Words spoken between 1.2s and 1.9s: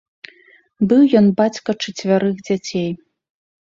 ён бацька